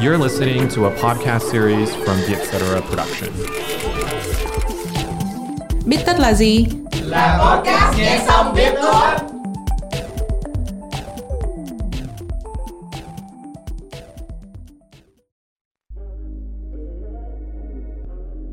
[0.00, 2.82] You're listening to a podcast series from the Etc.
[2.88, 3.30] production.
[5.86, 6.66] Biết tất là gì?
[7.02, 9.10] Là podcast nghe xong biết thôi.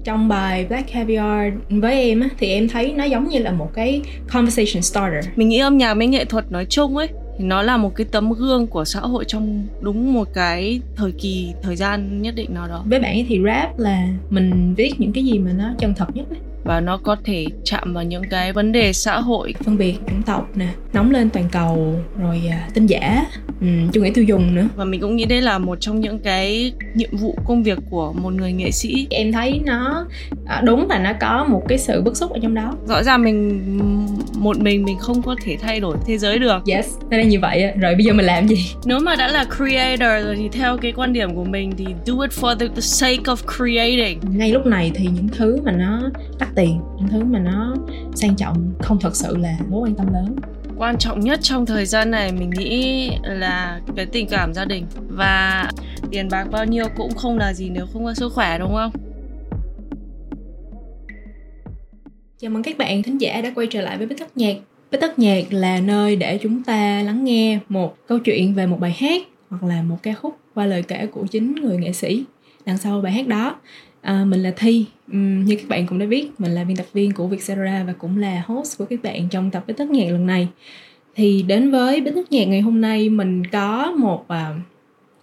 [0.03, 4.01] Trong bài Black Caviar với em thì em thấy nó giống như là một cái
[4.33, 5.25] conversation starter.
[5.35, 7.07] mình nghĩ âm nhạc với nghệ thuật nói chung ấy
[7.37, 11.11] thì nó là một cái tấm gương của xã hội trong đúng một cái thời
[11.11, 14.93] kỳ, thời gian nhất định nào đó Với bạn ấy thì rap là mình viết
[14.97, 18.03] những cái gì mà nó chân thật nhất ấy và nó có thể chạm vào
[18.03, 21.99] những cái vấn đề xã hội Phân biệt chủng tộc nè, nóng lên toàn cầu,
[22.19, 23.25] rồi à, tin giả,
[23.61, 24.67] um, chủ nghĩa tiêu dùng nữa.
[24.75, 28.13] và mình cũng nghĩ đây là một trong những cái nhiệm vụ công việc của
[28.13, 30.05] một người nghệ sĩ Em thấy nó
[30.47, 32.73] à, đúng là nó có một cái sự bức xúc ở trong đó.
[32.87, 33.61] rõ ràng mình
[34.37, 37.39] một mình mình không có thể thay đổi thế giới được Yes, nó là như
[37.39, 37.71] vậy.
[37.79, 38.57] Rồi bây giờ mình làm gì?
[38.85, 42.13] nếu mà đã là creator rồi thì theo cái quan điểm của mình thì do
[42.21, 46.01] it for the, the sake of creating ngay lúc này thì những thứ mà nó
[46.39, 47.75] đắt tiền những thứ mà nó
[48.15, 50.35] sang trọng không thật sự là mối quan tâm lớn.
[50.77, 54.85] Quan trọng nhất trong thời gian này mình nghĩ là cái tình cảm gia đình
[55.09, 55.69] và
[56.11, 58.91] tiền bạc bao nhiêu cũng không là gì nếu không có sức khỏe đúng không?
[62.39, 64.55] Chào mừng các bạn thính giả đã quay trở lại với bích tất nhạc.
[64.91, 68.79] Bích tất nhạc là nơi để chúng ta lắng nghe một câu chuyện về một
[68.79, 72.23] bài hát hoặc là một ca khúc qua lời kể của chính người nghệ sĩ
[72.65, 73.55] đằng sau bài hát đó.
[74.01, 77.11] À, mình là thi Như các bạn cũng đã biết mình là biên tập viên
[77.11, 80.25] của Vietcetera và cũng là host của các bạn trong tập bích tất nhạc lần
[80.25, 80.47] này.
[81.15, 84.55] Thì đến với bích tất nhạc ngày hôm nay mình có một à,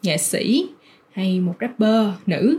[0.03, 0.67] nghệ sĩ
[1.13, 2.59] hay một rapper nữ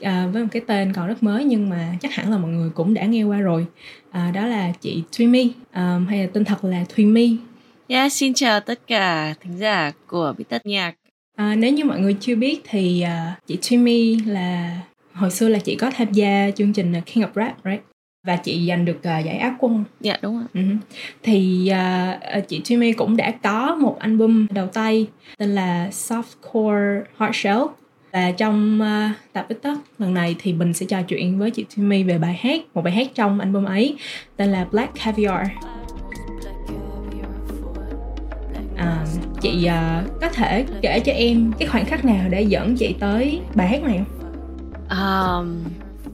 [0.00, 2.70] à, với một cái tên còn rất mới nhưng mà chắc hẳn là mọi người
[2.70, 3.66] cũng đã nghe qua rồi.
[4.10, 7.36] À, đó là chị Thùy à, hay là tên thật là Thùy My.
[7.88, 10.94] Yeah, xin chào tất cả thính giả của Bí Tất Nhạc.
[11.36, 14.80] À, nếu như mọi người chưa biết thì à, chị Thùy My là
[15.14, 17.82] hồi xưa là chị có tham gia chương trình King of Rap right?
[18.26, 19.84] Và chị giành được à, giải Á quân.
[20.00, 20.46] Dạ đúng rồi.
[20.54, 20.60] Ừ.
[21.22, 25.06] thì à, chị Thùy cũng đã có một album đầu tay
[25.38, 27.60] tên là Softcore Hard Shell.
[28.12, 31.66] Và trong uh, tập ít tất lần này thì mình sẽ trò chuyện với chị
[31.76, 33.96] Thùy về bài hát một bài hát trong album ấy
[34.36, 35.46] tên là Black Caviar.
[38.76, 39.04] À,
[39.40, 43.40] chị à, có thể kể cho em cái khoảnh khắc nào để dẫn chị tới
[43.54, 44.21] bài hát này không?
[44.96, 45.64] Um,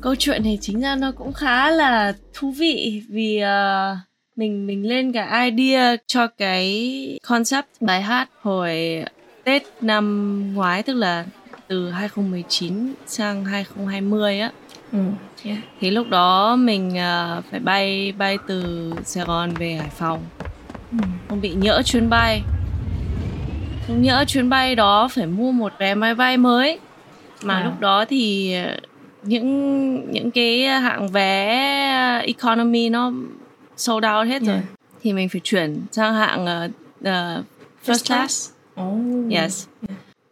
[0.01, 3.99] câu chuyện này chính ra nó cũng khá là thú vị vì uh,
[4.37, 9.05] mình mình lên cái idea cho cái concept bài hát hồi
[9.45, 11.25] Tết năm ngoái tức là
[11.69, 14.51] từ 2019 sang 2020 á
[14.93, 14.99] Ừ.
[15.45, 15.59] Yeah.
[15.81, 20.21] thì lúc đó mình uh, phải bay bay từ Sài Gòn về Hải Phòng
[20.93, 20.99] Ừ.
[21.29, 22.43] không bị nhỡ chuyến bay
[23.87, 26.79] không nhỡ chuyến bay đó phải mua một vé máy bay mới
[27.43, 27.65] mà À.
[27.65, 28.77] lúc đó thì ờ,
[29.23, 31.47] những những cái hạng vé
[32.27, 33.13] economy nó
[33.77, 34.65] sold out hết rồi Yeah.
[35.03, 36.47] thì mình phải chuyển sang hạng
[37.05, 37.43] ờ,
[37.87, 38.51] first class
[38.81, 39.33] Oh.
[39.33, 39.67] yes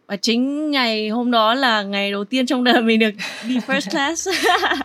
[0.07, 3.11] và chính ngày hôm đó là ngày đầu tiên trong đời mình được
[3.47, 4.27] đi first class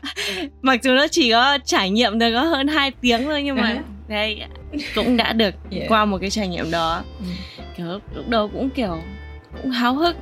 [0.62, 3.62] mặc dù nó chỉ có trải nghiệm được có hơn 2 tiếng thôi nhưng mà
[3.62, 3.82] À.
[4.08, 4.42] đây
[4.94, 5.88] cũng đã được Yeah.
[5.88, 7.24] qua một cái trải nghiệm đó Ừ.
[7.76, 8.98] kiểu lúc đầu cũng kiểu
[9.62, 10.16] cũng háo hức.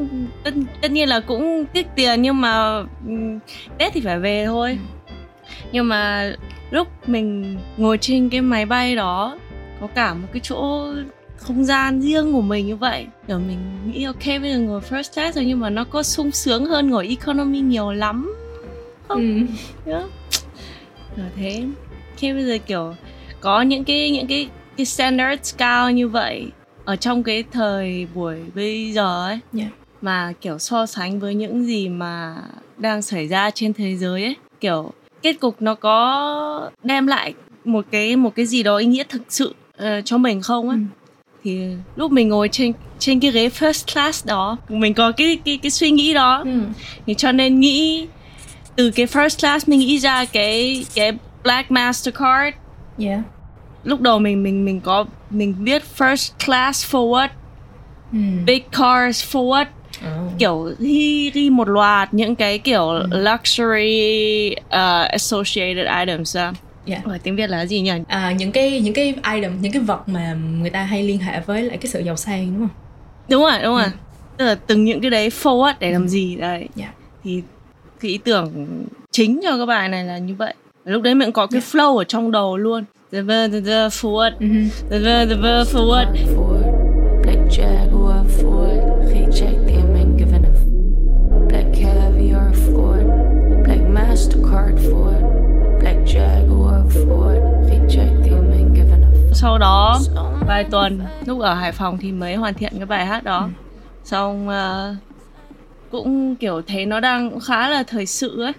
[0.44, 3.38] Tất, tất nhiên là cũng tiếc tiền nhưng mà ừm,
[3.78, 4.78] tết thì phải về thôi.
[5.72, 6.32] Nhưng mà
[6.70, 9.38] lúc mình ngồi trên cái máy bay đó
[9.80, 10.86] có cả một cái chỗ
[11.36, 13.06] không gian riêng của mình như vậy.
[13.28, 16.30] Kiểu mình nghĩ ok bây giờ ngồi first class rồi nhưng mà nó có sung
[16.30, 18.34] sướng hơn ngồi economy nhiều lắm
[19.08, 19.20] Ừ.
[19.86, 20.08] nữa
[21.16, 21.62] rồi thế.
[22.16, 22.94] Khi bây giờ kiểu
[23.40, 26.46] có những cái những cái cái standards cao như vậy
[26.84, 29.70] ở trong cái thời buổi bây giờ ấy Yeah.
[30.02, 32.36] mà kiểu so sánh với những gì mà
[32.78, 34.90] đang xảy ra trên thế giới ấy kiểu
[35.22, 39.22] kết cục nó có đem lại một cái một cái gì đó ý nghĩa thực
[39.28, 40.80] sự ờ, cho mình không á Ừ.
[41.44, 41.60] thì
[41.96, 45.70] lúc mình ngồi trên trên cái ghế first class đó mình có cái cái cái
[45.70, 46.60] suy nghĩ đó Ừ.
[47.06, 48.06] thì cho nên nghĩ
[48.76, 51.12] từ cái first class mình nghĩ ra cái cái
[51.44, 52.56] black mastercard
[52.98, 53.20] Yeah.
[53.84, 57.28] lúc đầu mình mình mình có mình viết first class forward
[58.12, 58.18] Ừ.
[58.46, 59.64] big cars forward
[59.98, 60.32] Oh.
[60.38, 66.52] kiểu ghi ghi một loạt những cái kiểu luxury uh, associated items ra
[66.86, 67.04] Yeah.
[67.04, 67.92] Ở tiếng Việt là gì nhỉ?
[68.08, 71.40] à, những cái những cái item những cái vật mà người ta hay liên hệ
[71.40, 72.76] với lại cái sự giàu sang đúng không
[73.28, 73.86] Đúng rồi, đúng rồi.
[74.36, 76.68] Tức là từng những cái đấy forward để làm gì đây.
[76.78, 76.90] Yeah.
[77.24, 77.42] Thì
[78.00, 78.66] cái ý tưởng
[79.10, 80.54] chính cho cái bài này là như vậy.
[80.84, 82.84] Lúc đấy mình có cái flow ở trong đầu luôn.
[83.10, 84.88] The bird, the bird Ford, mm-hmm.
[84.88, 86.08] the bird, the bird Ford.
[87.24, 90.52] Black Jaguar Ford, reject them and giving a
[91.48, 93.06] Black Caviar Ford,
[93.64, 95.22] Black Mastercard Ford,
[95.80, 100.00] Black Jaguar Ford, reject them and giving a Sau đó
[100.46, 103.40] vài tuần lúc ở Hải Phòng thì mới hoàn thiện cái bài hát đó.
[103.40, 103.48] Ừ.
[104.04, 104.96] Xong uh,
[105.90, 108.52] cũng kiểu thấy nó đang khá là thời sự ấy.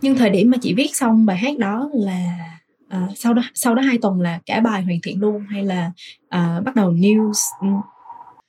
[0.00, 2.55] Nhưng thời điểm mà chị viết xong bài hát đó là
[2.88, 5.90] Ờ, sau đó sau đó hai tuần là cả bài hoàn thiện luôn hay là
[6.24, 7.32] uh, bắt đầu news?
[7.60, 7.68] Ừ.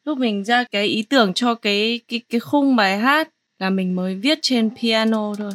[0.06, 3.30] Lúc mình ra cái ý tưởng cho cái cái cái khung bài hát
[3.60, 5.51] là mình mới viết trên piano thôi.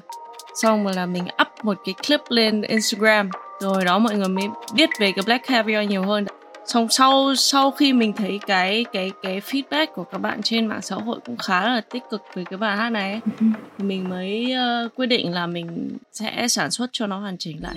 [0.55, 3.31] Xong rồi là mình up một cái clip lên Instagram.
[3.61, 4.44] Rồi đó mọi người mới
[4.75, 6.25] biết về cái Black Caviar nhiều hơn
[6.67, 10.82] xong sau sau khi mình thấy cái cái cái feedback của các bạn trên mạng
[10.82, 13.47] xã hội cũng khá là tích cực về cái bài hát này ừ.
[13.79, 14.55] thì mình mới
[14.85, 17.75] uh, quyết định là mình sẽ sản xuất cho nó hoàn chỉnh lại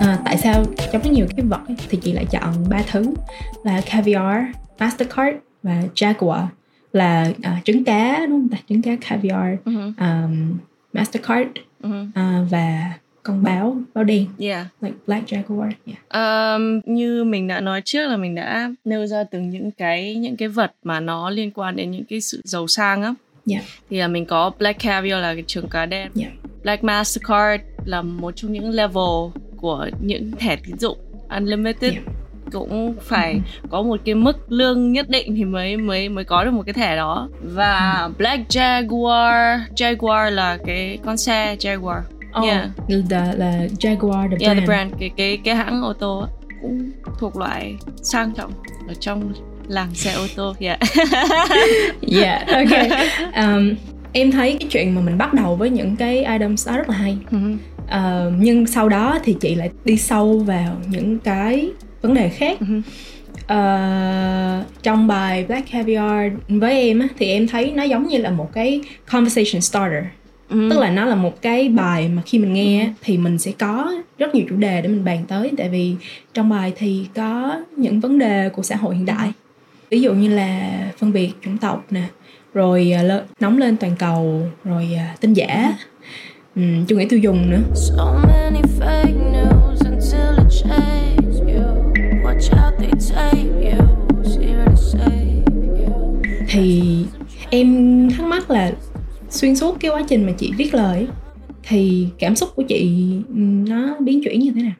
[0.00, 3.14] à, tại sao trong rất nhiều cái vật thì chị lại chọn ba thứ
[3.64, 4.44] là caviar
[4.78, 6.46] mastercard và jaguar
[6.92, 9.92] là uh, trứng cá đúng không ta trứng cá caviar uh-huh.
[9.98, 10.58] um,
[10.92, 11.50] mastercard
[11.82, 12.06] uh-huh.
[12.06, 12.92] uh, và
[13.22, 14.66] con báo báo đen yeah.
[14.80, 16.56] like black jaguar yeah.
[16.56, 20.36] um, như mình đã nói trước là mình đã nêu ra từng những cái những
[20.36, 23.14] cái vật mà nó liên quan đến những cái sự giàu sang á
[23.50, 23.64] yeah.
[23.90, 26.32] thì là mình có black caviar là cái trứng cá đen yeah.
[26.62, 30.98] black mastercard là một trong những level của những thẻ tín dụng
[31.28, 32.04] unlimited yeah
[32.52, 33.40] cũng phải
[33.70, 36.72] có một cái mức lương nhất định thì mới mới mới có được một cái
[36.72, 37.28] thẻ đó.
[37.42, 42.00] Và Black Jaguar Jaguar là cái con xe Jaguar.
[42.38, 42.68] Oh, yeah.
[43.10, 44.60] là, là Jaguar the yeah, brand.
[44.60, 44.92] the brand.
[45.00, 46.26] cái cái cái hãng ô tô
[46.62, 48.52] cũng thuộc loại sang trọng
[48.88, 49.32] ở trong
[49.68, 50.80] làng xe ô tô yeah.
[52.12, 52.88] Yeah okay
[53.36, 53.74] um,
[54.12, 56.96] em thấy cái chuyện mà mình bắt đầu với những cái items đó rất là
[56.96, 57.18] hay.
[57.82, 61.70] Uh, nhưng sau đó thì chị lại đi sâu vào những cái
[62.02, 62.58] vấn đề khác.
[62.60, 62.82] Uh-huh.
[63.42, 68.30] uh, trong bài Black Caviar với em á, thì em thấy nó giống như là
[68.30, 70.04] một cái conversation starter.
[70.50, 70.70] Uh-huh.
[70.70, 72.92] tức là nó là một cái bài mà khi mình nghe uh-huh.
[73.02, 75.50] thì mình sẽ có rất nhiều chủ đề để mình bàn tới.
[75.58, 75.94] Tại vì
[76.34, 79.32] trong bài thì có những vấn đề của xã hội hiện đại.
[79.90, 82.02] Ví dụ như là phân biệt chủng tộc nè
[82.54, 85.72] rồi uh, nóng lên toàn cầu rồi uh, tin giả.
[86.56, 87.60] Um, chủ nghĩa tiêu dùng nữa.
[87.74, 88.60] So many
[97.62, 98.72] em thắc mắc là
[99.30, 101.06] xuyên suốt cái quá trình mà chị viết lời
[101.62, 103.10] thì cảm xúc của chị
[103.68, 104.72] nó biến chuyển như thế nào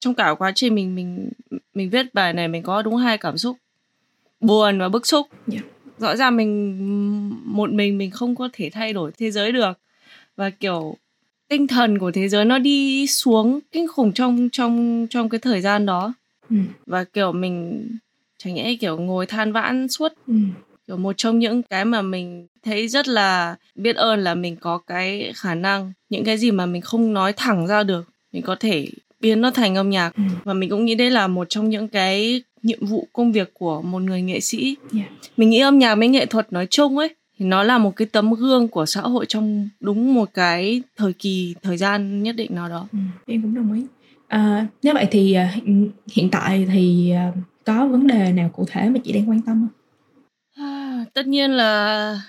[0.00, 1.30] trong cả quá trình mình mình
[1.74, 3.56] mình viết bài này mình có đúng hai cảm xúc
[4.40, 5.64] buồn và bức xúc yeah.
[5.64, 6.08] Dạ.
[6.08, 6.78] rõ ràng mình
[7.54, 9.78] một mình mình không có thể thay đổi thế giới được
[10.36, 10.96] và kiểu
[11.48, 15.60] tinh thần của thế giới nó đi xuống kinh khủng trong trong trong cái thời
[15.60, 16.14] gian đó
[16.50, 16.56] ừ.
[16.86, 17.88] và kiểu mình
[18.38, 20.34] chẳng nhẽ kiểu ngồi than vãn suốt ừ.
[20.88, 24.78] Kiểu một trong những cái mà mình thấy rất là biết ơn là mình có
[24.78, 28.56] cái khả năng những cái gì mà mình không nói thẳng ra được mình có
[28.60, 28.88] thể
[29.20, 30.16] biến nó thành âm nhạc.
[30.16, 30.22] Ừ.
[30.44, 33.82] và mình cũng nghĩ đây là một trong những cái nhiệm vụ công việc của
[33.82, 34.76] một người nghệ sĩ.
[34.94, 35.08] Yeah.
[35.36, 38.08] mình nghĩ âm nhạc với nghệ thuật nói chung ấy thì nó là một cái
[38.12, 42.54] tấm gương của xã hội trong đúng một cái thời kỳ thời gian nhất định
[42.54, 42.88] nào đó.
[42.92, 43.82] Ừ, em cũng đồng ý.
[44.28, 45.54] À, nếu vậy thì à,
[46.12, 47.32] hiện tại thì à,
[47.64, 49.77] có vấn đề nào cụ thể mà chị đang quan tâm không
[51.14, 52.22] tất nhiên là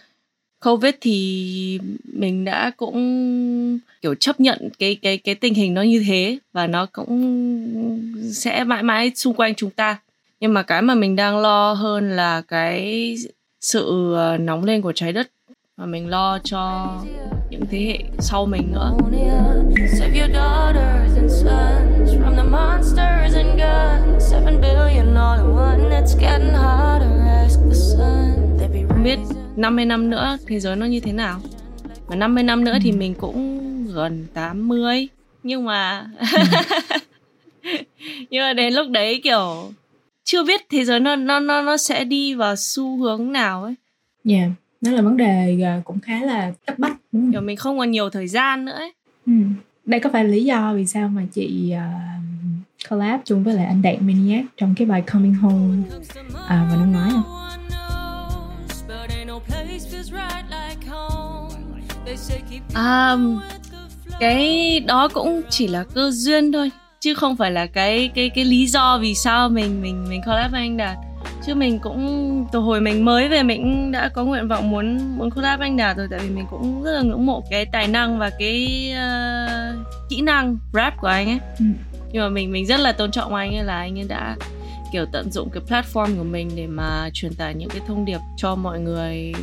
[0.65, 6.03] covid thì mình đã cũng, kiểu, chấp nhận cái cái cái tình hình nó như
[6.07, 8.01] thế và nó cũng
[8.33, 9.99] sẽ mãi mãi xung quanh chúng ta.
[10.39, 13.15] Nhưng mà cái mà mình đang lo hơn là cái
[13.61, 15.29] sự ờ, nóng lên của trái đất
[15.77, 16.87] và mình lo cho
[17.49, 18.91] những thế hệ sau mình nữa.
[19.99, 20.27] Save
[29.09, 29.19] biết
[29.55, 31.39] 50 năm nữa thế giới nó như thế nào.
[32.07, 33.59] Và 50 năm nữa thì mình cũng
[33.93, 35.07] gần 80
[35.43, 36.05] nhưng mà
[38.29, 39.71] nhưng mà đến lúc đấy kiểu
[40.23, 43.75] chưa biết thế giới nó nó nó nó sẽ đi vào xu hướng nào ấy.
[44.29, 44.51] Yeah,
[44.81, 47.31] nó là vấn đề à, cũng khá là cấp bách đúng không?
[47.31, 48.93] Kiểu mình không còn nhiều thời gian nữa ấy.
[49.25, 49.33] Ừ.
[49.85, 53.65] Đây có phải là lý do vì sao mà chị uh, collab chung với lại
[53.65, 55.83] anh Đạt Maniac trong cái bài Coming Home
[56.47, 57.48] à, vào năm ngoái không?
[62.73, 63.15] À,
[64.19, 68.45] cái đó cũng chỉ là cơ duyên thôi chứ không phải là cái cái cái
[68.45, 70.97] lý do vì sao mình mình mình collab với anh Đạt.
[71.45, 75.31] Chứ mình cũng từ hồi mình mới về mình đã có nguyện vọng muốn muốn
[75.31, 77.87] collab với anh Đạt rồi tại vì mình cũng rất là ngưỡng mộ cái tài
[77.87, 81.39] năng và cái uh, kỹ năng rap của anh ấy.
[81.59, 81.65] Ừ.
[82.11, 84.35] nhưng mà mình mình rất là tôn trọng anh ấy là anh ấy đã
[84.91, 88.19] kiểu tận dụng cái platform của mình để mà truyền tải những cái thông điệp
[88.37, 89.33] cho mọi người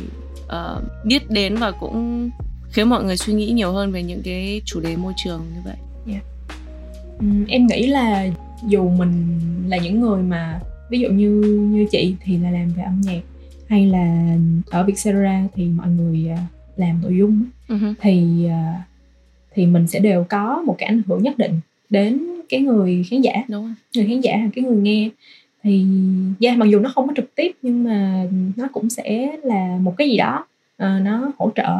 [0.47, 2.29] uh, biết đến và cũng
[2.69, 5.61] khiến mọi người suy nghĩ nhiều hơn về những cái chủ đề môi trường như
[5.65, 5.75] vậy.
[7.19, 8.27] Ừm, em nghĩ là
[8.67, 11.29] dù mình là những người mà ví dụ như
[11.71, 13.21] như chị thì là làm về âm nhạc
[13.69, 14.37] hay là
[14.69, 17.93] ở Vietcetera thì mọi người à, làm nội dung uh-huh.
[18.01, 18.83] thì à,
[19.53, 23.21] thì mình sẽ đều có một cái ảnh hưởng nhất định đến cái người khán
[23.21, 23.33] giả.
[23.47, 23.73] Đúng rồi.
[23.95, 25.09] Người khán giả hay cái người nghe
[25.67, 25.85] thì
[26.39, 28.23] yeah, mặc dù nó không có trực tiếp nhưng mà
[28.55, 30.45] nó cũng sẽ là một cái gì đó
[30.83, 31.77] uh, nó hỗ trợ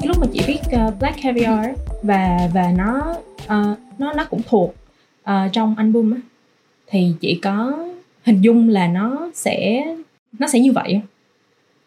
[0.00, 1.66] cái lúc mà chị viết uh, Black Caviar
[2.02, 4.74] và và nó uh, nó nó cũng thuộc
[5.30, 6.20] uh, trong album á
[6.86, 7.72] thì chị có
[8.24, 9.86] hình dung là nó sẽ
[10.38, 11.09] nó sẽ như vậy không?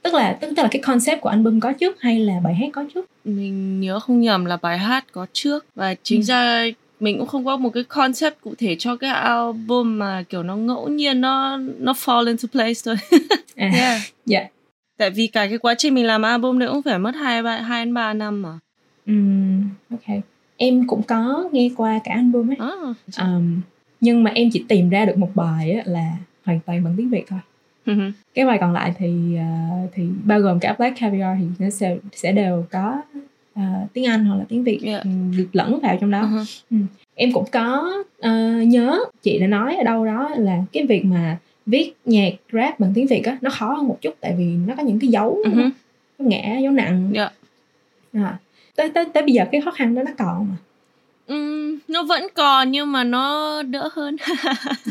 [0.04, 2.68] Tức là tức, tức là cái concept của album có trước hay là bài hát
[2.74, 3.06] có trước?
[3.26, 5.66] Mình nhớ không nhầm là bài hát có trước.
[5.76, 6.24] Và chính Ừ.
[6.24, 6.66] ra
[7.00, 10.56] mình cũng không có một cái concept cụ thể cho cái album mà kiểu nó
[10.56, 12.96] ngẫu nhiên nó nó fall into place thôi.
[13.56, 14.02] À yeah.
[14.26, 14.48] dạ.
[14.98, 17.58] Tại vì cả cái quá trình mình làm album đấy cũng phải mất hai ba
[17.58, 18.60] hai đến ba năm mà.
[19.06, 20.18] Ừm, ok.
[20.58, 22.56] Em cũng có nghe qua cả album ấy.
[22.60, 22.72] À.
[23.18, 23.62] Ờm,
[24.02, 26.12] nhưng mà em chỉ tìm ra được một bài á, là
[26.46, 27.40] hoàn toàn bằng tiếng việt thôi
[27.86, 28.12] Mhm.
[28.34, 29.44] cái bài còn lại thì ờ,
[29.94, 33.02] thì bao gồm cả Black Caviar thì nó sẽ sẽ đều có
[33.56, 33.62] ờ,
[33.94, 35.04] tiếng Anh hoặc là tiếng Việt Yeah.
[35.04, 36.22] ừm, được lẫn vào trong đó
[36.70, 36.86] Mhm.
[37.16, 38.32] em cũng có ờ,
[38.68, 42.92] nhớ chị đã nói ở đâu đó là cái việc mà viết nhạc rap bằng
[42.96, 45.38] tiếng Việt á nó khó hơn một chút tại vì nó có những cái dấu
[45.56, 45.70] dấu
[46.18, 47.34] ngã dấu nặng Yeah.
[48.13, 48.38] à,
[48.75, 50.56] tới tới tới bây giờ cái khó khăn đó nó còn mà
[51.28, 54.16] Ừm, nó vẫn còn nhưng mà nó đỡ hơn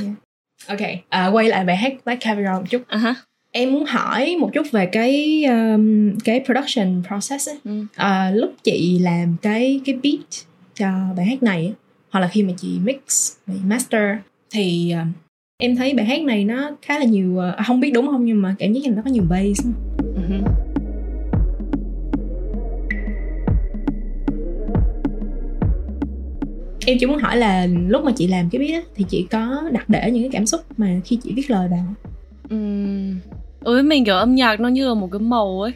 [0.66, 3.14] ok à, quay lại bài hát Black Caviar một chút ha.
[3.50, 7.54] em muốn hỏi một chút về cái um, cái production process á.
[7.64, 7.84] Ừ.
[7.94, 11.72] À, lúc chị làm cái cái beat cho bài hát này
[12.10, 14.16] hoặc là khi mà chị mix và master
[14.50, 15.12] thì um,
[15.58, 18.42] em thấy bài hát này nó khá là nhiều uh, không biết đúng không nhưng
[18.42, 19.66] mà cảm giác như là nó có nhiều bass
[26.86, 29.62] em chỉ muốn hỏi là lúc mà chị làm cái beat á, thì chị có
[29.72, 31.94] đặt để những cái cảm xúc mà khi chị viết lời vào
[32.50, 33.20] Ừm,
[33.60, 35.72] đối với mình kiểu âm nhạc nó như là một cái màu ấy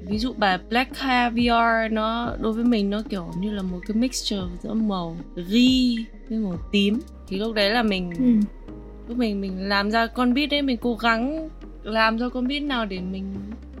[0.00, 3.96] ví dụ bài Black Caviar nó đối với mình nó kiểu như là một cái
[3.96, 5.16] mixture giữa màu
[5.48, 8.46] ghi với màu tím thì lúc đấy là mình ừ.
[9.08, 11.48] lúc mình mình làm ra con beat đấy mình cố gắng
[11.82, 13.24] làm ra con beat nào để mình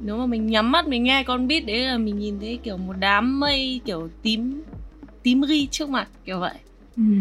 [0.00, 2.76] nếu mà mình nhắm mắt mình nghe con beat đấy là mình nhìn thấy kiểu
[2.76, 4.62] một đám mây kiểu tím
[5.22, 6.54] tím ghi trước mặt kiểu vậy.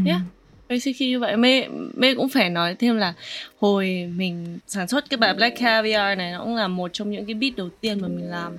[0.05, 0.21] Yeah.
[0.69, 1.37] Basically như vậy.
[1.37, 3.13] Mê, Mê cũng phải nói thêm là
[3.59, 7.25] Hồi mình sản xuất cái bài Black Caviar này Nó cũng là một trong những
[7.25, 8.51] cái beat đầu tiên mà mình làm.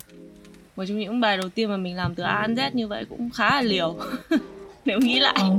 [0.76, 3.04] Một trong những bài đầu tiên mà mình làm từ A đến Z như vậy
[3.08, 3.96] cũng khá là liều.
[4.84, 5.34] Nếu nghĩ lại.
[5.40, 5.56] Ồ.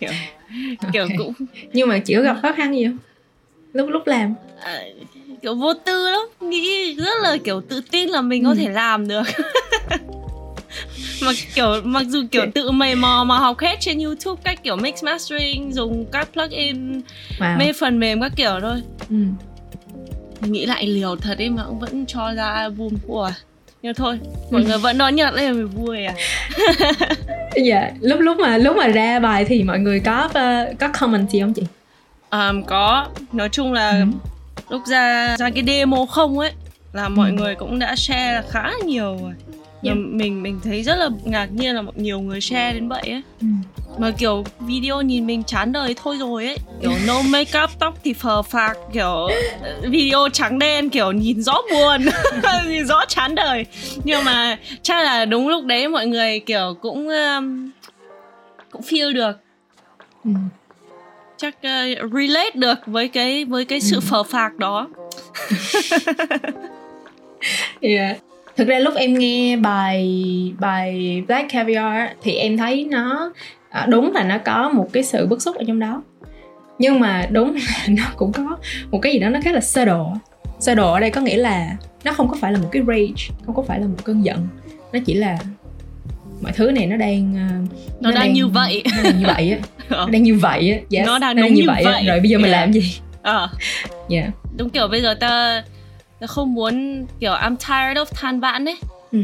[0.00, 0.10] kiểu,
[0.92, 1.10] kiểu Ok.
[1.18, 1.32] cũng
[1.72, 2.96] nhưng mà chị có gặp khó khăn gì không?
[3.72, 4.34] Lúc lúc làm.
[4.60, 4.82] À,
[5.42, 6.20] kiểu vô tư lắm.
[6.50, 8.56] Nghĩ rất là kiểu tự tin là mình có Ừ.
[8.58, 9.22] thể làm được
[11.26, 14.76] mà kiểu mặc dù kiểu tự mày mò mà học hết trên YouTube cách kiểu
[14.76, 17.00] mix mastering dùng các plugin
[17.38, 17.58] wow.
[17.58, 19.16] mê phần mềm các kiểu thôi ừ.
[20.40, 23.30] nghĩ lại liều thật ấy mà cũng vẫn cho ra album của
[23.82, 24.18] nhưng thôi
[24.50, 26.14] mọi người vẫn đón nhận đây là mình vui à
[27.64, 31.30] dạ lúc lúc mà lúc mà ra bài thì mọi người có ờ, có comment
[31.30, 31.62] gì không chị
[32.30, 34.04] um, có nói chung là Ừ.
[34.70, 36.52] lúc ra ra cái demo không ấy
[36.92, 37.34] là mọi Ừ.
[37.34, 39.32] người cũng đã share là khá nhiều rồi
[39.82, 39.98] Yeah.
[39.98, 43.46] mình mình thấy rất là ngạc nhiên là nhiều người share đến vậy ấy ừ.
[43.98, 48.12] mà kiểu video nhìn mình chán đời thôi rồi ấy kiểu no makeup tóc thì
[48.12, 49.28] phờ phạc kiểu
[49.82, 52.06] video trắng đen kiểu nhìn rõ buồn
[52.68, 53.66] nhìn rõ chán đời
[54.04, 57.70] nhưng mà chắc là đúng lúc đấy mọi người kiểu cũng um,
[58.70, 59.32] cũng feel được
[60.24, 60.30] Ừ.
[61.36, 64.88] chắc uh, relate được với cái với cái sự phờ phạc đó
[67.80, 68.16] Yeah.
[68.56, 70.12] Thực ra lúc em nghe bài
[70.58, 73.32] bài Black Caviar thì em thấy nó
[73.70, 76.02] à, đúng là nó có một cái sự bức xúc ở trong đó.
[76.78, 78.56] Nhưng mà đúng là nó cũng có
[78.90, 80.08] một cái gì đó nó khá là sơ đồ.
[80.60, 83.34] Sơ đồ ở đây có nghĩa là nó không có phải là một cái rage,
[83.46, 84.48] không có phải là một cơn giận.
[84.92, 85.38] Nó chỉ là
[86.42, 87.48] mọi thứ này nó đang à,
[88.00, 89.58] nó, đang, như vậy nó đang như vậy á
[89.88, 90.04] Ờ.
[90.06, 91.80] nó đang như vậy á yes, Nó đang đúng như á.
[91.84, 92.04] vậy.
[92.06, 92.60] rồi bây giờ mình Yeah.
[92.60, 93.48] làm gì Ờ.
[94.10, 94.28] yeah.
[94.56, 95.62] đúng kiểu bây giờ ta
[96.20, 98.76] ta không muốn kiểu I'm tired of than vãn ấy
[99.12, 99.18] ừ.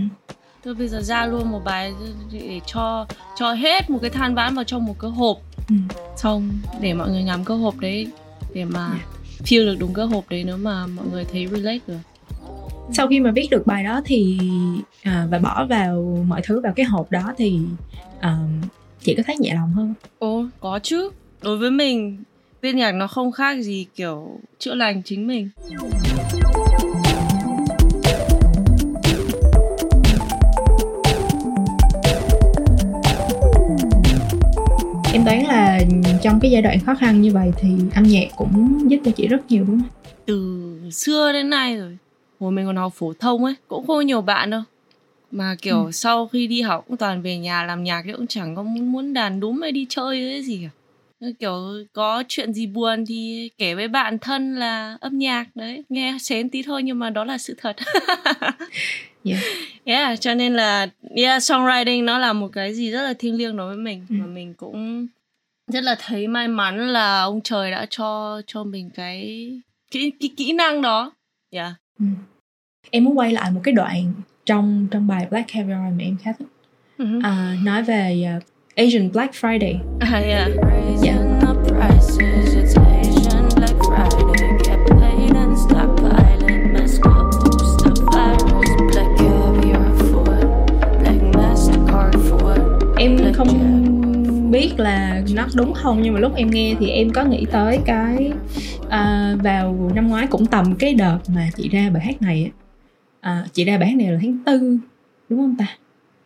[0.65, 1.93] Thôi bây giờ ra luôn một bài
[2.33, 3.07] để cho
[3.39, 5.37] cho hết một cái than vãn vào trong một cái hộp
[5.69, 5.75] Ừ.
[6.17, 8.07] xong để mọi người ngắm cái hộp đấy
[8.55, 9.07] để mà Yeah.
[9.45, 11.99] feel được đúng cái hộp đấy nếu mà mọi người thấy relate được
[12.93, 14.39] sau khi mà viết được bài đó thì
[15.03, 17.59] à, và bỏ vào mọi thứ vào cái hộp đó thì
[18.21, 18.37] à,
[19.01, 21.11] chị có thấy nhẹ lòng hơn Ồ, có chứ.
[21.43, 22.23] Đối với mình
[22.63, 25.51] viết nhạc nó không khác gì kiểu chữa lành chính mình
[35.23, 35.81] em đoán là
[36.23, 39.29] trong cái giai đoạn khó khăn như vậy thì âm nhạc cũng giúp cho chị
[39.29, 40.15] rất nhiều đúng không?
[40.27, 41.99] Từ xưa đến nay rồi
[42.41, 44.63] hồi mình còn học phổ thông ấy cũng không nhiều bạn đâu.
[45.31, 45.91] Mà kiểu ừ.
[45.93, 48.93] sau khi đi học cũng toàn về nhà làm nhạc thì cũng chẳng có muốn
[48.93, 50.71] muốn đàn đúng hay đi chơi cái gì cả.
[51.39, 56.17] Kiểu có chuyện gì buồn thì kể với bạn thân là âm nhạc đấy nghe
[56.21, 57.77] xén tí thôi nhưng mà đó là sự thật
[59.25, 59.43] yeah.
[59.85, 63.57] yeah cho nên là yeah songwriting nó là một cái gì rất là thiêng liêng
[63.57, 64.17] đối với mình ừ.
[64.21, 65.07] và mình cũng
[65.73, 69.51] rất là thấy may mắn là ông trời đã cho cho mình cái
[69.91, 71.13] kỹ kỹ, kỹ năng đó
[71.51, 72.07] yeah ừ.
[72.91, 74.13] em muốn quay lại một cái đoạn
[74.47, 76.49] trong trong bài Black Caviar mà em khá thích
[76.99, 77.21] uh-huh.
[77.23, 78.43] à, nói về uh,
[78.77, 80.49] Asian Black Friday à, yeah.
[81.05, 81.32] Yeah.
[93.45, 97.47] Không biết là nó đúng không nhưng mà lúc em nghe thì em có nghĩ
[97.53, 98.33] tới cái
[98.89, 102.51] à, vào năm ngoái cũng tầm cái đợt mà chị ra bài hát này
[103.21, 104.79] à, chị ra bài hát này là tháng tư
[105.29, 105.67] đúng không ta?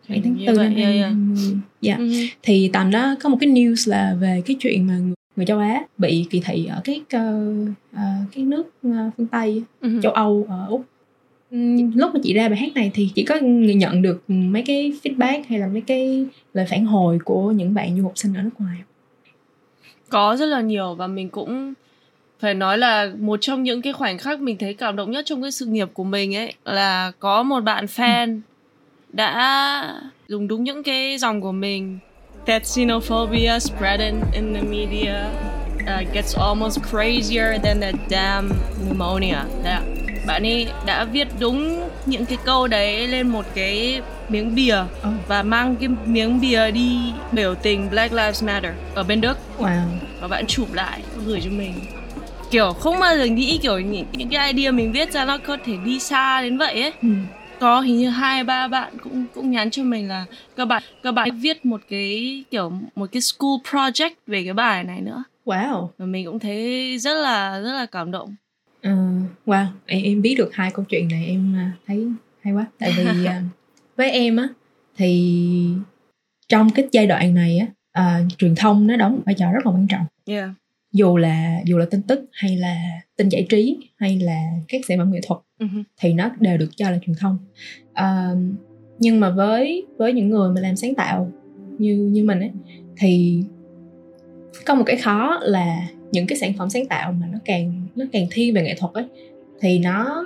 [0.07, 1.03] Khoảng tháng tư năm hai
[1.81, 1.95] dạ.
[1.97, 2.11] Ừ.
[2.43, 5.59] thì tầm đó có một cái news là về cái chuyện mà người, người châu
[5.59, 7.99] Á bị kỳ thị ở cái uh, uh,
[8.35, 10.01] cái nước uh, phương Tây uh-huh.
[10.01, 10.85] châu Âu ở úc
[11.95, 15.43] lúc mà chị ra bài hát này thì chị có nhận được mấy cái feedback
[15.49, 18.49] hay là mấy cái lời phản hồi của những bạn du học sinh ở nước
[18.59, 18.77] ngoài
[20.09, 21.73] có rất là nhiều và mình cũng
[22.39, 25.41] phải nói là một trong những cái khoảnh khắc mình thấy cảm động nhất trong
[25.41, 28.39] cái sự nghiệp của mình ấy là có một bạn fan
[29.13, 31.99] đã dùng đúng những cái dòng của mình.
[32.45, 35.15] That xenophobia spreading in the media
[35.75, 39.37] uh, gets almost crazier than the damn pneumonia.
[39.63, 44.77] Đấy bạn ấy đã viết đúng những cái câu đấy lên một cái miếng bìa
[44.81, 45.13] oh.
[45.27, 46.97] và mang cái miếng bìa đi
[47.31, 49.37] biểu tình Black Lives Matter ở bên Đức.
[49.59, 49.81] Wow.
[50.21, 51.73] Và bạn chụp lại gửi cho mình.
[52.51, 55.57] Kiểu không bao giờ nghĩ kiểu những, những cái idea mình viết ra nó có
[55.65, 56.93] thể đi xa đến vậy ấy.
[57.01, 57.09] Ừ.
[57.59, 61.11] Có hình như hai ba bạn cũng cũng nhắn cho mình là các bạn các
[61.11, 65.23] bạn viết một cái kiểu một cái school project về cái bài này nữa.
[65.45, 65.89] Wow.
[65.97, 68.35] Và mình cũng thấy rất là rất là cảm động.
[68.93, 72.07] Uh, wow, em, em biết được hai câu chuyện này em à, thấy
[72.41, 72.65] hay quá.
[72.79, 73.43] Tại vì uh,
[73.97, 74.47] với em á
[74.97, 75.73] thì
[76.49, 77.67] trong cái giai đoạn này á
[78.21, 80.05] uh, truyền thông nó đóng một vai trò rất là quan trọng.
[80.25, 80.49] Yeah.
[80.93, 84.97] Dù là dù là tin tức hay là tin giải trí hay là các sản
[84.97, 85.83] phẩm nghệ thuật uh-huh.
[86.01, 87.37] thì nó đều được cho là truyền thông.
[87.91, 88.37] Uh,
[88.99, 91.31] nhưng mà với với những người mà làm sáng tạo
[91.77, 92.51] như như mình ấy
[92.97, 93.43] thì
[94.65, 95.87] có một cái khó là
[96.17, 98.93] những cái sản phẩm sáng tạo mà nó càng nó càng thiên về nghệ thuật
[98.93, 99.05] ấy
[99.59, 100.25] thì nó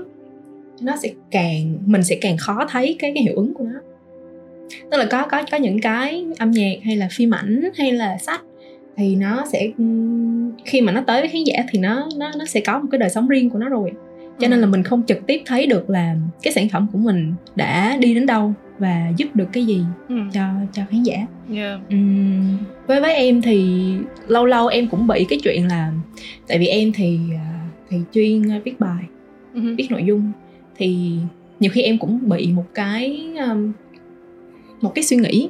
[0.81, 3.79] nó sẽ càng mình sẽ càng khó thấy cái cái hiệu ứng của nó
[4.91, 8.17] tức là có có có những cái âm nhạc hay là phim ảnh hay là
[8.17, 8.41] sách
[8.97, 9.71] thì nó sẽ
[10.65, 12.99] khi mà nó tới với khán giả thì nó nó nó sẽ có một cái
[12.99, 13.91] đời sống riêng của nó rồi
[14.39, 14.71] cho nên là ừ.
[14.71, 18.25] mình không trực tiếp thấy được là cái sản phẩm của mình đã đi đến
[18.25, 20.15] đâu và giúp được cái gì ừ.
[20.33, 20.41] cho
[20.73, 21.81] cho khán giả yeah.
[21.93, 23.91] uhm, với với em thì
[24.27, 25.91] lâu lâu em cũng bị cái chuyện là
[26.47, 29.03] tại vì em thì à, thì chuyên viết bài
[29.55, 29.75] uh-huh.
[29.75, 30.31] viết nội dung
[30.77, 31.11] thì
[31.59, 33.71] nhiều khi em cũng bị một cái um,
[34.81, 35.49] một cái suy nghĩ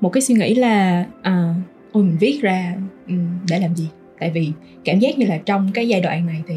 [0.00, 1.54] một cái suy nghĩ là à,
[1.92, 2.74] ôi mình viết ra
[3.08, 3.88] um, để làm gì
[4.20, 4.48] tại vì
[4.84, 6.54] cảm giác như là trong cái giai đoạn này thì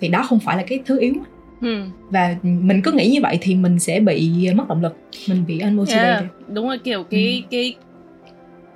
[0.00, 1.14] thì đó không phải là cái thứ yếu
[1.60, 1.82] Ừ.
[2.10, 4.96] và mình cứ nghĩ như vậy thì mình sẽ bị mất động lực
[5.28, 7.48] mình bị unmotivated yeah, đúng rồi kiểu cái ừ.
[7.50, 7.74] cái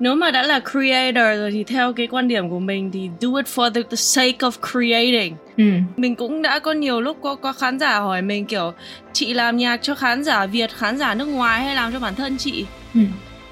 [0.05, 3.29] nếu mà đã là creator rồi thì theo cái quan điểm của mình thì do
[3.37, 5.65] it for the, the sake of creating ừ.
[5.97, 8.73] mình cũng đã có nhiều lúc có có khán giả hỏi mình kiểu
[9.13, 12.15] chị làm nhạc cho khán giả việt khán giả nước ngoài hay làm cho bản
[12.15, 12.65] thân chị
[12.95, 13.01] ừ.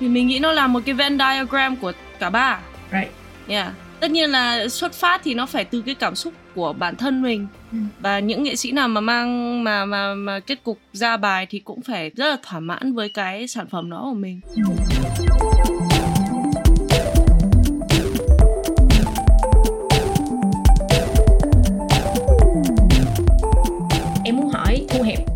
[0.00, 2.60] thì mình nghĩ nó là một cái Venn diagram của cả ba
[2.92, 3.12] right
[3.48, 6.96] yeah tất nhiên là xuất phát thì nó phải từ cái cảm xúc của bản
[6.96, 7.78] thân mình ừ.
[8.00, 11.58] và những nghệ sĩ nào mà mang mà mà mà kết cục ra bài thì
[11.58, 14.62] cũng phải rất là thỏa mãn với cái sản phẩm đó của mình ừ.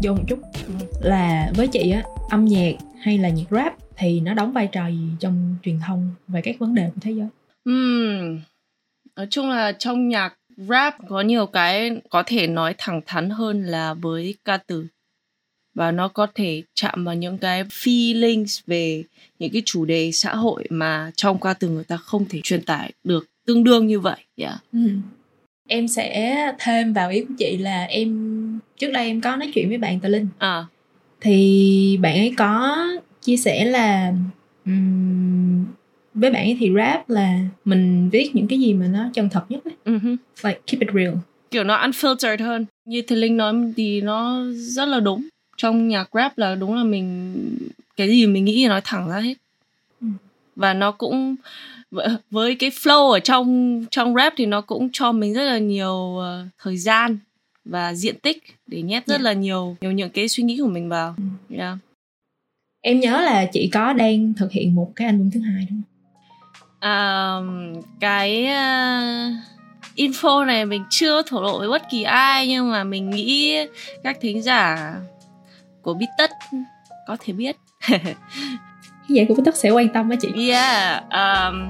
[0.07, 0.39] Vô một chút
[1.01, 4.89] là với chị á âm nhạc hay là nhạc rap thì nó đóng vai trò
[4.89, 7.29] gì trong truyền thông về các vấn đề của thế giới
[7.71, 8.41] Uhm,
[9.17, 13.65] nói chung là trong nhạc rap có nhiều cái có thể nói thẳng thắn hơn
[13.65, 14.87] là với ca từ
[15.75, 19.05] và nó có thể chạm vào những cái feelings về
[19.39, 22.65] những cái chủ đề xã hội mà trong ca từ người ta không thể truyền
[22.65, 24.55] tải được tương đương như vậy yeah.
[24.73, 24.91] ừ.
[25.67, 29.69] Em sẽ thêm vào ý của chị là em trước đây em có nói chuyện
[29.69, 30.65] với bạn Tà Linh à
[31.21, 32.79] thì bạn ấy có
[33.23, 34.13] chia sẻ là
[34.67, 35.65] um,
[36.15, 39.45] với bạn ấy thì rap là mình viết những cái gì mà nó chân thật
[39.49, 39.75] nhất ấy.
[39.97, 40.17] uh-huh.
[40.45, 41.15] like keep it real
[41.51, 46.09] kiểu nó unfiltered hơn như thì linh nói thì nó rất là đúng trong nhạc
[46.13, 47.35] rap là đúng là mình
[47.97, 49.35] cái gì mình nghĩ thì nói thẳng ra hết
[50.01, 50.07] Ừ.
[50.57, 51.37] và nó cũng
[52.31, 56.19] với cái flow ở trong trong rap thì nó cũng cho mình rất là nhiều
[56.19, 57.19] ờ, thời gian
[57.65, 59.25] và diện tích để nhét rất Yeah.
[59.25, 61.15] là nhiều nhiều những cái suy nghĩ của mình vào
[61.57, 61.79] yeah.
[62.81, 65.93] em nhớ là chị có đang thực hiện một cái album thứ hai đúng không
[66.81, 67.37] À,
[68.01, 69.35] cái uh,
[69.97, 73.57] info này mình chưa thổ lộ với bất kỳ ai nhưng mà mình nghĩ
[74.03, 74.95] các thính giả
[75.83, 76.31] của Bít Tất
[77.07, 77.57] có thể biết.
[79.09, 81.69] vậy cũng tất sẽ quan tâm á chị yeah, um,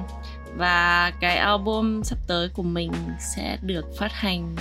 [0.57, 2.93] và cái album sắp tới của mình
[3.35, 4.57] sẽ được phát hành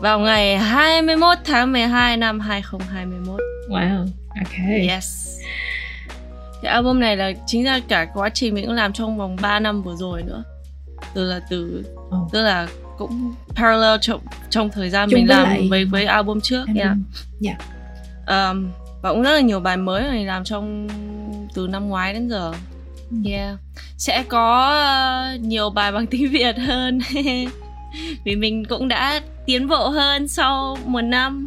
[0.00, 3.40] vào ngày 21 tháng 12 năm 2021.
[3.68, 4.06] wow
[4.38, 5.26] ok Yes.
[6.62, 9.60] Cái album này là chính ra cả quá trình mình cũng làm trong vòng 3
[9.60, 10.44] năm vừa rồi nữa.
[11.14, 12.28] Từ là từ Ồ.
[12.32, 16.40] tức là cũng parallel trong trong thời gian Chung mình làm lại với với album
[16.40, 16.64] trước.
[16.74, 16.88] Yeah.
[16.88, 17.04] album.
[17.40, 17.54] dạ
[18.26, 18.70] Um,
[19.02, 20.88] và cũng rất là nhiều bài mới mà mình làm trong
[21.54, 22.52] từ năm ngoái đến giờ.
[23.10, 23.16] Ừ.
[23.30, 23.54] Yeah.
[23.98, 24.74] Sẽ có
[25.34, 27.00] uh, nhiều bài bằng tiếng Việt hơn.
[28.24, 31.46] Vì mình cũng đã tiến bộ hơn sau một năm.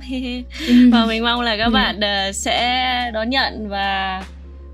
[0.68, 0.89] Ừ.
[0.92, 1.70] và mình mong là các Ừ.
[1.72, 4.24] bạn ờ, sẽ đón nhận và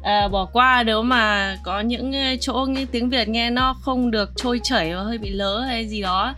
[0.04, 4.12] ờ, bỏ qua nếu mà có những ờ, chỗ như tiếng Việt nghe nó không
[4.12, 6.34] được trôi chảy và hơi bị lỡ hay gì đó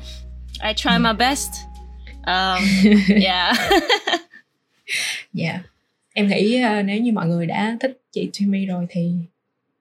[0.63, 1.49] I try my best
[2.27, 2.89] um,
[3.23, 3.55] yeah
[5.33, 5.59] dạ
[6.13, 9.11] em nghĩ uh, nếu như mọi người đã thích chị Timmy rồi thì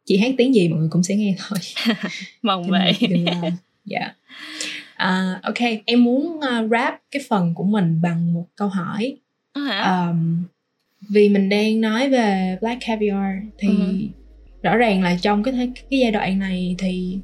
[0.05, 1.59] chị hát tiếng gì mọi người cũng sẽ nghe thôi
[2.43, 2.93] mong vậy
[3.85, 4.15] dạ
[4.97, 9.17] À, ok em muốn uh, rap cái phần của mình bằng một câu hỏi
[9.53, 10.09] Ờ hả?
[10.11, 10.45] um,
[11.09, 13.95] vì mình đang nói về Black Caviar thì Ừ.
[14.63, 15.55] rõ ràng là trong cái
[15.91, 17.19] cái giai đoạn này thì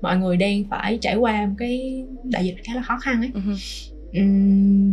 [0.00, 3.30] mọi người đang phải trải qua một cái đại dịch khá là khó khăn ấy.
[3.34, 3.56] Ừm,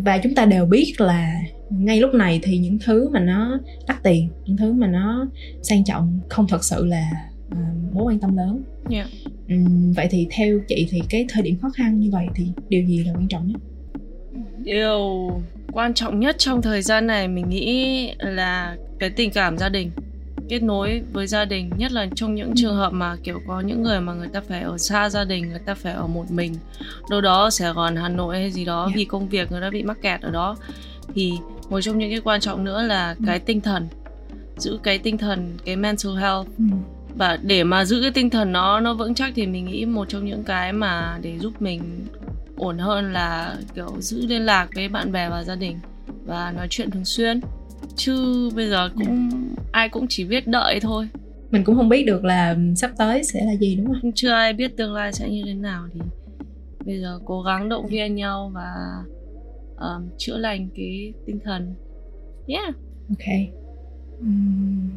[0.06, 4.04] và chúng ta đều biết là ngay lúc này thì những thứ mà nó đắt
[4.04, 5.28] tiền những thứ mà nó
[5.62, 7.12] sang trọng không thật sự là
[7.49, 7.60] à,
[7.91, 8.63] mối quan tâm lớn.
[8.89, 9.08] Yeah.
[9.49, 12.86] Ừm, vậy thì theo chị thì cái thời điểm khó khăn như vậy thì điều
[12.86, 13.62] gì là quan trọng nhất?
[14.63, 15.30] Điều
[15.71, 19.91] quan trọng nhất trong thời gian này mình nghĩ là cái tình cảm gia đình
[20.49, 23.84] kết nối với gia đình nhất là trong những trường hợp mà kiểu có những
[23.84, 26.55] người mà người ta phải ở xa gia đình người ta phải ở một mình
[27.10, 28.95] đâu đó ở Sài Gòn Hà Nội hay gì đó Yeah.
[28.97, 30.58] vì công việc người ta bị mắc kẹt ở đó.
[31.15, 31.34] Thì
[31.69, 33.88] một trong những cái quan trọng nữa là cái tinh thần
[34.58, 36.47] giữ cái tinh thần cái mental health.
[36.58, 36.71] Ừm,
[37.17, 40.10] và để mà giữ cái tinh thần nó nó vững chắc thì mình nghĩ một
[40.10, 42.05] trong những cái mà để giúp mình
[42.58, 45.79] ổn hơn là kiểu giữ liên lạc với bạn bè và gia đình
[46.25, 47.41] và nói chuyện thường xuyên.
[47.95, 49.29] Chứ bây giờ cũng
[49.76, 51.08] ai cũng chỉ biết đợi thôi.
[51.52, 54.12] Mình cũng không biết được là sắp tới sẽ là gì đúng không?
[54.16, 56.00] Chưa ai biết tương lai sẽ như thế nào thì
[56.86, 58.74] bây giờ cố gắng động viên nhau và
[59.78, 61.74] um, chữa lành cái tinh thần.
[62.48, 62.76] Yeah.
[63.10, 63.26] Ok.
[64.20, 64.90] Ừm,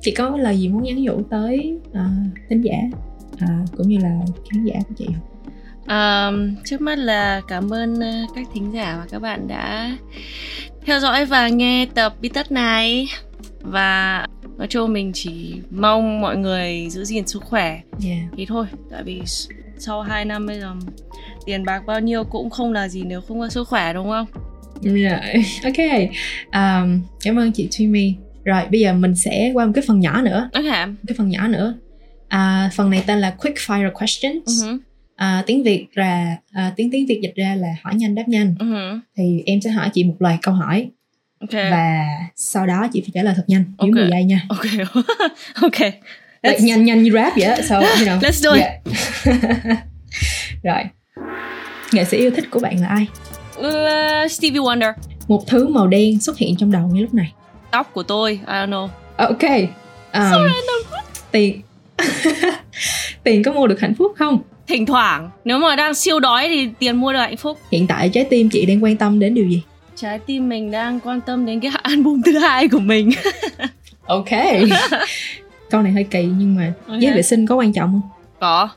[0.00, 2.76] chị có lời gì muốn nhắn nhủ tới uh, giả
[3.38, 5.28] à, cũng như là khán giả của chị không?
[5.88, 9.96] Um, trước mắt là cảm ơn uh, các thính giả và các bạn đã
[10.86, 13.06] theo dõi và nghe tập bí tất này
[13.62, 14.26] và
[14.58, 18.20] nói chung mình chỉ mong mọi người giữ gìn sức khỏe yeah.
[18.36, 19.22] thì thôi tại vì
[19.78, 20.74] sau 2 năm bây giờ
[21.46, 24.26] tiền bạc bao nhiêu cũng không là gì nếu không có sức khỏe đúng không
[24.82, 26.10] Rồi, ok.
[26.52, 28.14] Um, cảm ơn chị Timmy.
[28.44, 31.28] Rồi, bây giờ mình sẽ qua một cái phần nhỏ nữa, ok một cái phần
[31.28, 31.74] nhỏ nữa.
[32.28, 34.44] À, phần này tên là Quick Fire Questions.
[34.44, 34.78] uh-huh.
[35.16, 38.54] À, tiếng Việt ra, à, tiếng tiếng Việt dịch ra là hỏi nhanh đáp nhanh.
[38.58, 39.00] Uh-huh.
[39.16, 40.90] Thì em sẽ hỏi chị một loạt câu hỏi
[41.42, 42.04] ok và
[42.36, 43.90] sau đó chị phải trả lời thật nhanh, dưới Ok.
[43.94, 44.40] 10 giây nha.
[44.48, 44.64] ok
[45.62, 45.80] ok
[46.44, 47.56] Like, Let's- nhanh nhanh như rap vậy á.
[47.68, 48.18] So, you know.
[48.20, 48.62] Let's do it.
[48.62, 49.78] Yeah.
[50.62, 50.82] Rồi.
[51.92, 53.06] Nghệ sĩ yêu thích của bạn là ai?
[53.58, 54.92] Uh, Stevie Wonder
[55.28, 57.32] Một thứ màu đen xuất hiện trong đầu ngay lúc này.
[57.70, 59.42] tóc của tôi I don't know Ok.
[60.12, 60.48] Um,
[61.32, 61.60] tiền
[63.24, 64.38] tiền có mua được hạnh phúc không?
[64.66, 68.08] thỉnh thoảng nếu mà đang siêu đói thì tiền mua được hạnh phúc Hiện tại
[68.08, 69.62] trái tim chị đang quan tâm đến điều gì?
[69.96, 73.10] Trái tim mình đang quan tâm đến cái album thứ hai của mình
[74.06, 74.28] Ok.
[75.70, 76.98] Câu này hơi kỳ nhưng mà Ok.
[77.00, 78.10] giấy vệ sinh có quan trọng không?
[78.40, 78.68] có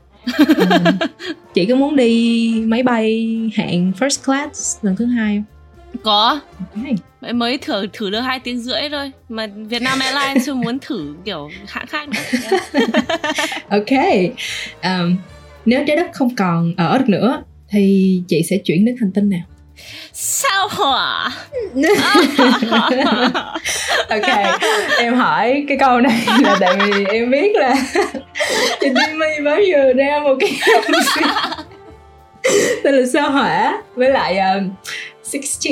[0.57, 0.97] Um,
[1.53, 5.43] chị có muốn đi máy bay hạng first class lần thứ hai không?
[6.03, 6.85] có Ok.
[7.21, 11.15] Vậy mới thử thử được hai tiếng rưỡi thôi mà Vietnam Airlines chưa muốn thử
[11.25, 12.57] kiểu hãng khác nữa
[13.69, 13.91] Ok.
[14.83, 15.15] Um,
[15.65, 19.29] nếu trái đất không còn ở được nữa thì chị sẽ chuyển đến hành tinh
[19.29, 19.41] nào
[20.13, 21.31] sao hỏa
[24.09, 24.59] ok
[24.97, 27.75] em hỏi cái câu này là tại vì em biết là
[28.81, 30.59] chị Timmy bao giờ ra một cái
[32.83, 34.69] tên là sao hỏa với lại um,
[35.33, 35.71] 16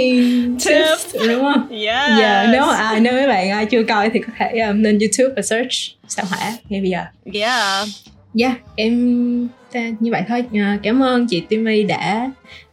[0.66, 1.70] tips đúng không?
[1.70, 2.20] yes.
[2.20, 5.00] Giờ nếu mà ai nếu mấy bạn ai chưa coi thì có thể um, lên
[5.00, 5.72] YouTube và search
[6.08, 7.04] sao hỏa ngay bây giờ.
[7.34, 7.88] yeah
[8.34, 10.44] Dạ, em ta, như vậy thôi.
[10.54, 12.30] À, cảm ơn chị Timmy đã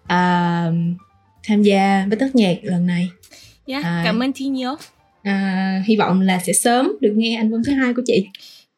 [0.06, 0.64] à,
[1.44, 3.10] tham gia với tất nhạc lần này.
[3.68, 4.02] yeah À.
[4.04, 4.74] cảm ơn Thi nhiều
[5.22, 8.26] À, hy vọng là sẽ sớm được nghe album thứ hai của chị.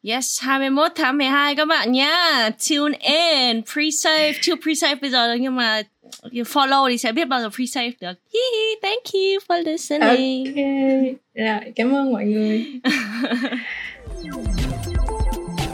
[0.07, 2.49] Yes, 21 tháng 12 các bạn nhá.
[2.69, 5.81] Tune in, pre-save, chưa pre-save bây giờ rồi nhưng mà
[6.21, 8.13] you follow thì sẽ biết bao giờ pre-save được.
[8.33, 10.45] Hi hi, thank you for listening.
[10.45, 10.55] Ok,
[11.35, 12.65] rồi cảm ơn mọi người.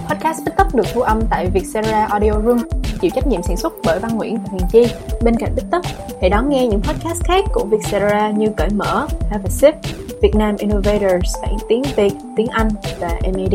[0.09, 2.57] Podcast Bích Tất được thu âm tại Vietcetera Audio Room,
[3.01, 4.93] chịu trách nhiệm sản xuất bởi Văn Nguyễn và Huyền Chi.
[5.23, 5.81] Bên cạnh Bích Tất,
[6.21, 9.73] hãy đón nghe những podcast khác của Vietcetera như Cởi Mở, Have a Sip,
[10.21, 13.53] Việt Nam Innovators, bản tiếng Việt, tiếng Anh và MAD.